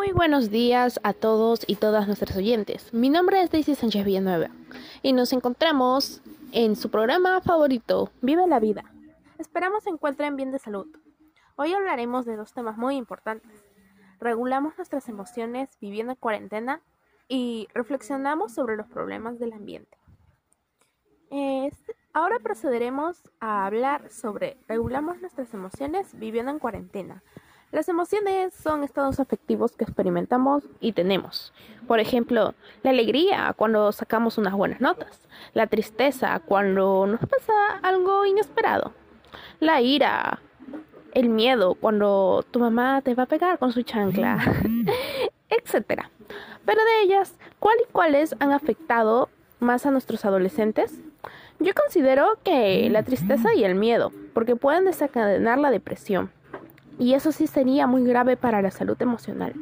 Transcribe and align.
Muy 0.00 0.12
buenos 0.12 0.48
días 0.50 0.98
a 1.02 1.12
todos 1.12 1.60
y 1.66 1.76
todas 1.76 2.06
nuestros 2.06 2.34
oyentes. 2.34 2.94
Mi 2.94 3.10
nombre 3.10 3.42
es 3.42 3.50
Daisy 3.50 3.74
Sánchez 3.74 4.02
Villanueva 4.06 4.48
y 5.02 5.12
nos 5.12 5.34
encontramos 5.34 6.22
en 6.52 6.74
su 6.74 6.90
programa 6.90 7.42
favorito, 7.42 8.10
Vive 8.22 8.46
la 8.46 8.60
Vida. 8.60 8.82
Esperamos 9.36 9.84
se 9.84 9.90
encuentren 9.90 10.36
bien 10.36 10.52
de 10.52 10.58
salud. 10.58 10.86
Hoy 11.56 11.74
hablaremos 11.74 12.24
de 12.24 12.36
dos 12.36 12.54
temas 12.54 12.78
muy 12.78 12.96
importantes. 12.96 13.52
Regulamos 14.20 14.72
nuestras 14.78 15.06
emociones 15.10 15.76
viviendo 15.82 16.12
en 16.12 16.18
cuarentena 16.18 16.80
y 17.28 17.68
reflexionamos 17.74 18.54
sobre 18.54 18.78
los 18.78 18.86
problemas 18.86 19.38
del 19.38 19.52
ambiente. 19.52 19.98
ahora 22.14 22.38
procederemos 22.38 23.30
a 23.38 23.66
hablar 23.66 24.10
sobre 24.10 24.56
regulamos 24.66 25.20
nuestras 25.20 25.52
emociones 25.52 26.18
viviendo 26.18 26.52
en 26.52 26.58
cuarentena 26.58 27.22
las 27.72 27.88
emociones 27.88 28.52
son 28.52 28.82
estados 28.82 29.20
afectivos 29.20 29.76
que 29.76 29.84
experimentamos 29.84 30.64
y 30.80 30.92
tenemos. 30.92 31.52
Por 31.86 32.00
ejemplo, 32.00 32.54
la 32.82 32.90
alegría 32.90 33.54
cuando 33.56 33.92
sacamos 33.92 34.38
unas 34.38 34.54
buenas 34.54 34.80
notas, 34.80 35.20
la 35.54 35.68
tristeza 35.68 36.40
cuando 36.40 37.06
nos 37.06 37.20
pasa 37.20 37.78
algo 37.82 38.26
inesperado, 38.26 38.92
la 39.60 39.80
ira, 39.80 40.40
el 41.12 41.28
miedo 41.28 41.74
cuando 41.74 42.44
tu 42.50 42.58
mamá 42.58 43.02
te 43.02 43.14
va 43.14 43.22
a 43.22 43.26
pegar 43.26 43.58
con 43.58 43.70
su 43.70 43.82
chancla, 43.82 44.38
etc. 45.48 46.02
Pero 46.64 46.84
de 46.84 47.02
ellas, 47.04 47.38
¿cuál 47.60 47.76
y 47.88 47.92
cuáles 47.92 48.34
han 48.40 48.50
afectado 48.50 49.28
más 49.60 49.86
a 49.86 49.92
nuestros 49.92 50.24
adolescentes? 50.24 50.98
Yo 51.60 51.72
considero 51.74 52.26
que 52.42 52.88
la 52.90 53.04
tristeza 53.04 53.54
y 53.54 53.62
el 53.62 53.76
miedo, 53.76 54.10
porque 54.34 54.56
pueden 54.56 54.86
desencadenar 54.86 55.58
la 55.58 55.70
depresión 55.70 56.32
y 57.00 57.14
eso 57.14 57.32
sí 57.32 57.46
sería 57.46 57.86
muy 57.86 58.04
grave 58.04 58.36
para 58.36 58.60
la 58.60 58.70
salud 58.70 59.00
emocional. 59.00 59.54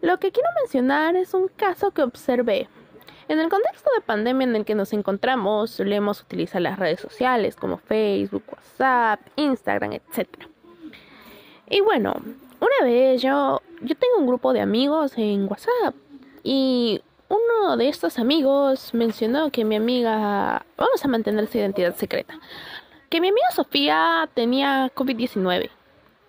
Lo 0.00 0.18
que 0.18 0.32
quiero 0.32 0.48
mencionar 0.58 1.14
es 1.14 1.34
un 1.34 1.48
caso 1.48 1.90
que 1.90 2.02
observé. 2.02 2.66
En 3.28 3.38
el 3.38 3.50
contexto 3.50 3.90
de 3.94 4.00
pandemia 4.00 4.46
en 4.46 4.56
el 4.56 4.64
que 4.64 4.74
nos 4.74 4.94
encontramos, 4.94 5.70
solemos 5.70 6.22
utilizar 6.22 6.62
las 6.62 6.78
redes 6.78 7.00
sociales 7.00 7.56
como 7.56 7.76
Facebook, 7.76 8.42
WhatsApp, 8.50 9.20
Instagram, 9.36 9.92
etc. 9.92 10.28
Y 11.68 11.82
bueno, 11.82 12.14
una 12.58 12.86
vez 12.86 13.20
yo, 13.20 13.60
yo 13.82 13.94
tengo 13.94 14.16
un 14.18 14.26
grupo 14.26 14.54
de 14.54 14.62
amigos 14.62 15.12
en 15.18 15.46
WhatsApp 15.46 15.94
y 16.42 17.02
uno 17.28 17.76
de 17.76 17.90
estos 17.90 18.18
amigos 18.18 18.94
mencionó 18.94 19.50
que 19.50 19.62
mi 19.66 19.76
amiga, 19.76 20.64
vamos 20.78 21.04
a 21.04 21.08
mantener 21.08 21.48
su 21.48 21.58
identidad 21.58 21.94
secreta, 21.96 22.38
que 23.10 23.20
mi 23.20 23.28
amiga 23.28 23.50
Sofía 23.50 24.26
tenía 24.32 24.90
COVID-19 24.94 25.68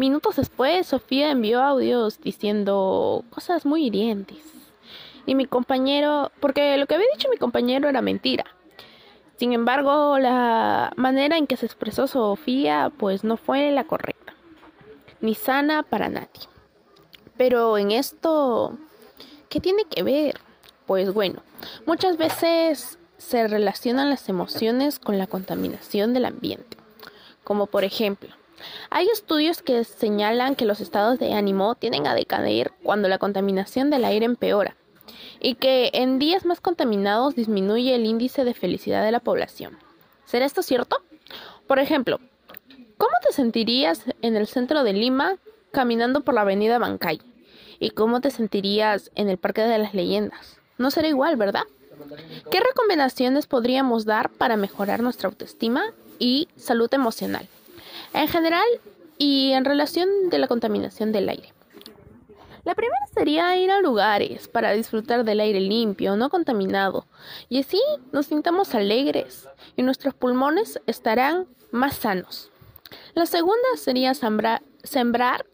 Minutos 0.00 0.36
después, 0.36 0.86
Sofía 0.86 1.30
envió 1.30 1.60
audios 1.60 2.22
diciendo 2.22 3.22
cosas 3.28 3.66
muy 3.66 3.84
hirientes. 3.84 4.38
Y 5.26 5.34
mi 5.34 5.44
compañero, 5.44 6.32
porque 6.40 6.78
lo 6.78 6.86
que 6.86 6.94
había 6.94 7.06
dicho 7.12 7.28
mi 7.28 7.36
compañero 7.36 7.86
era 7.86 8.00
mentira. 8.00 8.46
Sin 9.36 9.52
embargo, 9.52 10.18
la 10.18 10.90
manera 10.96 11.36
en 11.36 11.46
que 11.46 11.58
se 11.58 11.66
expresó 11.66 12.06
Sofía, 12.06 12.90
pues 12.96 13.24
no 13.24 13.36
fue 13.36 13.72
la 13.72 13.84
correcta. 13.84 14.32
Ni 15.20 15.34
sana 15.34 15.82
para 15.82 16.08
nadie. 16.08 16.48
Pero 17.36 17.76
en 17.76 17.90
esto, 17.90 18.78
¿qué 19.50 19.60
tiene 19.60 19.84
que 19.84 20.02
ver? 20.02 20.40
Pues 20.86 21.12
bueno, 21.12 21.42
muchas 21.84 22.16
veces 22.16 22.98
se 23.18 23.46
relacionan 23.46 24.08
las 24.08 24.30
emociones 24.30 24.98
con 24.98 25.18
la 25.18 25.26
contaminación 25.26 26.14
del 26.14 26.24
ambiente. 26.24 26.78
Como 27.44 27.66
por 27.66 27.84
ejemplo, 27.84 28.39
hay 28.90 29.08
estudios 29.08 29.62
que 29.62 29.84
señalan 29.84 30.56
que 30.56 30.64
los 30.64 30.80
estados 30.80 31.18
de 31.18 31.32
ánimo 31.32 31.74
tienden 31.74 32.06
a 32.06 32.14
decaer 32.14 32.72
cuando 32.82 33.08
la 33.08 33.18
contaminación 33.18 33.90
del 33.90 34.04
aire 34.04 34.26
empeora 34.26 34.76
y 35.40 35.54
que 35.54 35.90
en 35.94 36.18
días 36.18 36.44
más 36.44 36.60
contaminados 36.60 37.34
disminuye 37.34 37.94
el 37.94 38.06
índice 38.06 38.44
de 38.44 38.54
felicidad 38.54 39.04
de 39.04 39.12
la 39.12 39.20
población. 39.20 39.78
¿Será 40.26 40.44
esto 40.44 40.62
cierto? 40.62 41.02
Por 41.66 41.78
ejemplo, 41.78 42.20
¿cómo 42.98 43.12
te 43.26 43.32
sentirías 43.32 44.04
en 44.22 44.36
el 44.36 44.46
centro 44.46 44.84
de 44.84 44.92
Lima 44.92 45.36
caminando 45.72 46.20
por 46.20 46.34
la 46.34 46.42
avenida 46.42 46.78
Bancay? 46.78 47.20
¿Y 47.78 47.90
cómo 47.90 48.20
te 48.20 48.30
sentirías 48.30 49.10
en 49.14 49.28
el 49.28 49.38
Parque 49.38 49.62
de 49.62 49.78
las 49.78 49.94
Leyendas? 49.94 50.58
No 50.76 50.90
será 50.90 51.08
igual, 51.08 51.36
¿verdad? 51.36 51.64
¿Qué 52.50 52.60
recomendaciones 52.60 53.46
podríamos 53.46 54.04
dar 54.04 54.30
para 54.30 54.56
mejorar 54.56 55.02
nuestra 55.02 55.28
autoestima 55.28 55.84
y 56.18 56.48
salud 56.56 56.92
emocional? 56.92 57.48
En 58.12 58.28
general 58.28 58.66
y 59.18 59.52
en 59.52 59.64
relación 59.64 60.30
de 60.30 60.38
la 60.38 60.48
contaminación 60.48 61.12
del 61.12 61.28
aire. 61.28 61.52
La 62.64 62.74
primera 62.74 63.06
sería 63.14 63.56
ir 63.56 63.70
a 63.70 63.80
lugares 63.80 64.46
para 64.46 64.72
disfrutar 64.72 65.24
del 65.24 65.40
aire 65.40 65.60
limpio, 65.60 66.16
no 66.16 66.28
contaminado, 66.28 67.06
y 67.48 67.60
así 67.60 67.80
nos 68.12 68.26
sintamos 68.26 68.74
alegres 68.74 69.48
y 69.76 69.82
nuestros 69.82 70.14
pulmones 70.14 70.80
estarán 70.86 71.46
más 71.70 71.96
sanos. 71.96 72.50
La 73.14 73.24
segunda 73.24 73.68
sería 73.76 74.14
sembrar, 74.14 74.62
sembrar 74.82 75.46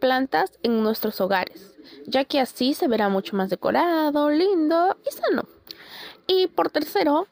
plantas 0.00 0.58
en 0.62 0.82
nuestros 0.82 1.20
hogares, 1.20 1.78
ya 2.06 2.24
que 2.24 2.40
así 2.40 2.74
se 2.74 2.88
verá 2.88 3.08
mucho 3.08 3.36
más 3.36 3.48
decorado, 3.48 4.30
lindo 4.30 4.96
y 5.06 5.12
sano. 5.12 5.48
Y 6.26 6.46
por 6.48 6.70
tercero, 6.70 7.26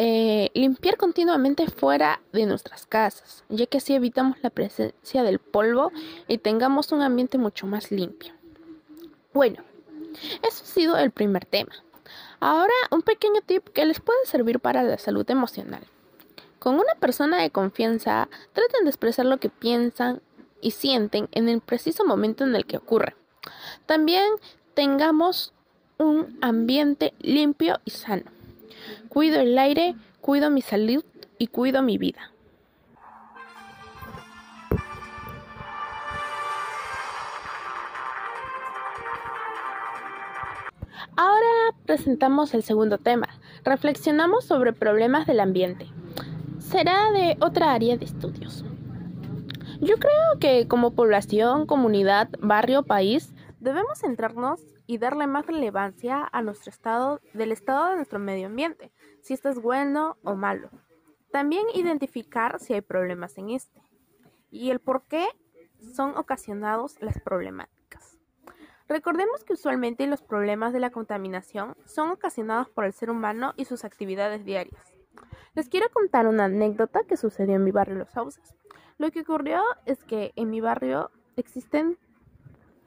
eh, 0.00 0.50
limpiar 0.54 0.96
continuamente 0.96 1.66
fuera 1.66 2.20
de 2.32 2.46
nuestras 2.46 2.86
casas, 2.86 3.42
ya 3.48 3.66
que 3.66 3.78
así 3.78 3.94
evitamos 3.94 4.38
la 4.42 4.50
presencia 4.50 5.24
del 5.24 5.40
polvo 5.40 5.90
y 6.28 6.38
tengamos 6.38 6.92
un 6.92 7.02
ambiente 7.02 7.36
mucho 7.36 7.66
más 7.66 7.90
limpio. 7.90 8.32
Bueno, 9.34 9.64
eso 10.48 10.62
ha 10.62 10.66
sido 10.66 10.96
el 10.96 11.10
primer 11.10 11.44
tema. 11.44 11.72
Ahora 12.38 12.72
un 12.92 13.02
pequeño 13.02 13.40
tip 13.44 13.70
que 13.70 13.84
les 13.86 13.98
puede 13.98 14.24
servir 14.24 14.60
para 14.60 14.84
la 14.84 14.98
salud 14.98 15.28
emocional. 15.28 15.82
Con 16.60 16.76
una 16.76 16.94
persona 17.00 17.42
de 17.42 17.50
confianza, 17.50 18.28
traten 18.52 18.84
de 18.84 18.90
expresar 18.90 19.26
lo 19.26 19.38
que 19.38 19.48
piensan 19.48 20.22
y 20.60 20.70
sienten 20.70 21.28
en 21.32 21.48
el 21.48 21.60
preciso 21.60 22.04
momento 22.04 22.44
en 22.44 22.54
el 22.54 22.66
que 22.66 22.76
ocurre. 22.76 23.16
También 23.86 24.30
tengamos 24.74 25.52
un 25.98 26.38
ambiente 26.40 27.14
limpio 27.18 27.80
y 27.84 27.90
sano. 27.90 28.37
Cuido 29.08 29.40
el 29.40 29.58
aire, 29.58 29.94
cuido 30.20 30.50
mi 30.50 30.60
salud 30.60 31.04
y 31.38 31.46
cuido 31.46 31.82
mi 31.82 31.98
vida. 31.98 32.32
Ahora 41.16 41.74
presentamos 41.84 42.54
el 42.54 42.62
segundo 42.62 42.98
tema. 42.98 43.28
Reflexionamos 43.64 44.44
sobre 44.44 44.72
problemas 44.72 45.26
del 45.26 45.40
ambiente. 45.40 45.86
Será 46.58 47.10
de 47.10 47.36
otra 47.40 47.72
área 47.72 47.96
de 47.96 48.04
estudios. 48.04 48.64
Yo 49.80 49.96
creo 49.96 50.38
que 50.38 50.68
como 50.68 50.92
población, 50.92 51.66
comunidad, 51.66 52.28
barrio, 52.40 52.82
país, 52.84 53.32
debemos 53.58 53.98
centrarnos 53.98 54.60
y 54.88 54.96
darle 54.96 55.26
más 55.26 55.46
relevancia 55.46 56.26
a 56.32 56.40
nuestro 56.40 56.70
estado, 56.70 57.20
del 57.34 57.52
estado 57.52 57.90
de 57.90 57.96
nuestro 57.96 58.18
medio 58.18 58.46
ambiente, 58.46 58.90
si 59.20 59.34
esto 59.34 59.50
es 59.50 59.60
bueno 59.60 60.16
o 60.24 60.34
malo. 60.34 60.70
También 61.30 61.66
identificar 61.74 62.58
si 62.58 62.72
hay 62.72 62.80
problemas 62.80 63.36
en 63.36 63.50
este 63.50 63.82
y 64.50 64.70
el 64.70 64.80
por 64.80 65.02
qué 65.02 65.28
son 65.94 66.16
ocasionados 66.16 66.96
las 67.02 67.20
problemáticas. 67.20 68.18
Recordemos 68.88 69.44
que 69.44 69.52
usualmente 69.52 70.06
los 70.06 70.22
problemas 70.22 70.72
de 70.72 70.80
la 70.80 70.88
contaminación 70.88 71.76
son 71.84 72.08
ocasionados 72.08 72.70
por 72.70 72.86
el 72.86 72.94
ser 72.94 73.10
humano 73.10 73.52
y 73.58 73.66
sus 73.66 73.84
actividades 73.84 74.46
diarias. 74.46 74.94
Les 75.54 75.68
quiero 75.68 75.90
contar 75.90 76.26
una 76.26 76.46
anécdota 76.46 77.00
que 77.06 77.18
sucedió 77.18 77.56
en 77.56 77.64
mi 77.64 77.72
barrio 77.72 77.96
Los 77.96 78.12
Sauces. 78.12 78.54
Lo 78.96 79.10
que 79.10 79.20
ocurrió 79.20 79.62
es 79.84 80.02
que 80.02 80.32
en 80.34 80.48
mi 80.48 80.62
barrio 80.62 81.10
existen 81.36 81.98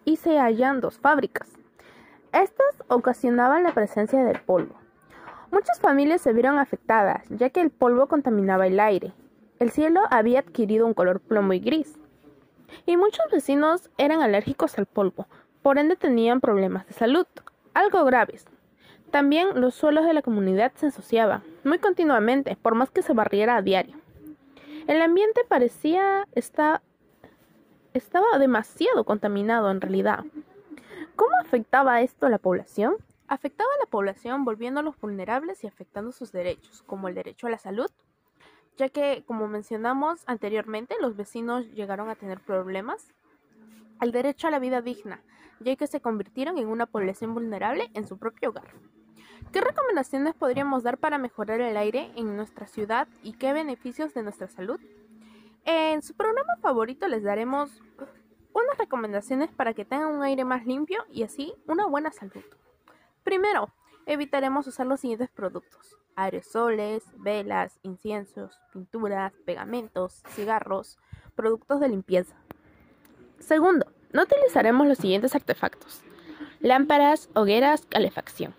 y 0.04 0.18
se 0.18 0.40
hallan 0.40 0.82
dos 0.82 0.98
fábricas, 0.98 1.61
estas 2.34 2.84
ocasionaban 2.88 3.64
la 3.64 3.74
presencia 3.74 4.24
del 4.24 4.40
polvo. 4.42 4.76
Muchas 5.52 5.80
familias 5.80 6.22
se 6.22 6.34
vieron 6.34 6.60
afectadas, 6.60 7.28
ya 7.30 7.50
que 7.50 7.62
el 7.62 7.72
polvo 7.72 8.08
contaminaba 8.08 8.68
el 8.68 8.80
aire. 8.80 9.14
El 9.60 9.72
cielo 9.72 10.02
había 10.10 10.40
adquirido 10.40 10.88
un 10.88 10.94
color 10.94 11.20
plomo 11.20 11.54
y 11.54 11.60
gris. 11.60 11.98
Y 12.86 12.96
muchos 12.96 13.26
vecinos 13.32 13.90
eran 13.98 14.22
alérgicos 14.22 14.78
al 14.78 14.86
polvo, 14.86 15.28
por 15.62 15.78
ende 15.78 15.96
tenían 15.96 16.42
problemas 16.42 16.88
de 16.88 16.94
salud, 16.94 17.28
algo 17.74 18.04
graves. 18.06 18.46
También 19.12 19.60
los 19.60 19.76
suelos 19.76 20.06
de 20.06 20.14
la 20.14 20.22
comunidad 20.22 20.72
se 20.76 20.86
ensuciaban, 20.86 21.44
muy 21.66 21.80
continuamente, 21.80 22.56
por 22.56 22.76
más 22.76 22.90
que 22.90 23.02
se 23.02 23.14
barriera 23.14 23.58
a 23.58 23.62
diario. 23.62 23.98
El 24.88 25.02
ambiente 25.02 25.42
parecía 25.48 26.28
estar, 26.32 26.82
estaba 27.94 28.40
demasiado 28.40 29.04
contaminado 29.04 29.70
en 29.70 29.82
realidad. 29.82 30.24
¿Cómo 31.22 31.38
afectaba 31.40 32.02
esto 32.02 32.26
a 32.26 32.32
la 32.32 32.40
población? 32.40 32.96
Afectaba 33.28 33.70
a 33.76 33.86
la 33.86 33.92
población 33.92 34.44
volviéndolos 34.44 35.00
vulnerables 35.00 35.64
y 35.64 35.68
afectando 35.68 36.12
sus 36.12 36.32
derechos, 36.32 36.82
como 36.88 37.10
el 37.10 37.14
derecho 37.14 37.46
a 37.46 37.52
la 37.52 37.60
salud, 37.60 37.92
ya 38.76 38.90
que, 38.90 39.24
como 39.28 39.48
mencionamos 39.48 40.24
anteriormente, 40.26 40.96
los 41.00 41.16
vecinos 41.16 41.68
llegaron 41.76 42.10
a 42.10 42.16
tener 42.16 42.40
problemas. 42.40 43.14
El 44.02 44.12
derecho 44.12 44.48
a 44.48 44.50
la 44.50 44.58
vida 44.58 44.82
digna, 44.82 45.22
ya 45.60 45.76
que 45.76 45.86
se 45.86 46.02
convirtieron 46.02 46.58
en 46.58 46.68
una 46.68 46.88
población 46.88 47.36
vulnerable 47.36 47.92
en 47.94 48.08
su 48.08 48.18
propio 48.18 48.50
hogar. 48.50 48.74
¿Qué 49.52 49.62
recomendaciones 49.62 50.34
podríamos 50.34 50.82
dar 50.82 50.98
para 50.98 51.20
mejorar 51.20 51.62
el 51.62 51.78
aire 51.78 52.12
en 52.16 52.36
nuestra 52.36 52.66
ciudad 52.66 53.08
y 53.22 53.34
qué 53.34 53.54
beneficios 53.54 54.16
de 54.16 54.24
nuestra 54.24 54.48
salud? 54.48 54.80
En 55.66 56.02
su 56.02 56.16
programa 56.16 56.58
favorito 56.64 57.08
les 57.08 57.22
daremos 57.22 57.80
unas 58.66 58.78
recomendaciones 58.78 59.50
para 59.52 59.74
que 59.74 59.86
tengan 59.86 60.14
un 60.14 60.24
aire 60.24 60.46
más 60.46 60.66
limpio 60.66 61.04
y 61.10 61.24
así 61.24 61.54
una 61.68 61.86
buena 61.86 62.12
salud. 62.12 62.44
Primero, 63.24 63.70
evitaremos 64.06 64.68
usar 64.68 64.88
los 64.88 65.00
siguientes 65.00 65.30
productos. 65.30 65.98
Aerosoles, 66.16 67.04
velas, 67.18 67.80
inciensos, 67.84 68.60
pinturas, 68.74 69.34
pegamentos, 69.46 70.24
cigarros, 70.30 70.98
productos 71.36 71.80
de 71.80 71.90
limpieza. 71.90 72.36
Segundo, 73.40 73.86
no 74.12 74.24
utilizaremos 74.24 74.88
los 74.88 74.98
siguientes 74.98 75.36
artefactos. 75.36 76.02
Lámparas, 76.60 77.30
hogueras, 77.34 77.86
calefacción. 77.86 78.54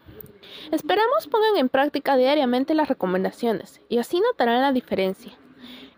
Esperamos 0.70 1.28
pongan 1.28 1.56
en 1.56 1.68
práctica 1.68 2.16
diariamente 2.16 2.74
las 2.74 2.88
recomendaciones 2.88 3.80
y 3.88 3.98
así 3.98 4.20
notarán 4.20 4.60
la 4.60 4.72
diferencia 4.72 5.32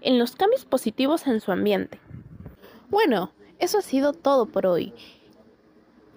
en 0.01 0.19
los 0.19 0.37
cambios 0.37 0.65
positivos 0.65 1.27
en 1.27 1.41
su 1.41 1.51
ambiente. 1.51 1.99
Bueno, 2.89 3.33
eso 3.59 3.79
ha 3.79 3.83
sido 3.83 4.13
todo 4.13 4.47
por 4.47 4.67
hoy. 4.67 4.93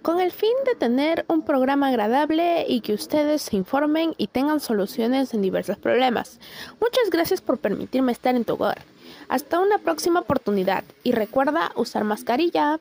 Con 0.02 0.22
el 0.22 0.32
fin 0.32 0.54
de 0.66 0.76
tener 0.76 1.26
un 1.28 1.42
programa 1.42 1.90
agradable 1.90 2.66
y 2.68 2.82
que 2.82 2.94
ustedes 2.94 3.42
se 3.42 3.58
informen 3.58 4.14
y 4.18 4.28
tengan 4.28 4.60
soluciones 4.60 5.34
en 5.34 5.42
diversos 5.42 5.78
problemas. 5.78 6.40
Muchas 6.80 7.10
gracias 7.12 7.42
por 7.42 7.58
permitirme 7.58 8.12
estar 8.12 8.36
en 8.36 8.46
tu 8.46 8.54
hogar. 8.54 8.84
Hasta 9.28 9.60
una 9.60 9.80
próxima 9.80 10.22
oportunidad 10.22 10.84
y 11.04 11.12
recuerda 11.12 11.72
usar 11.76 12.04
mascarilla. 12.06 12.80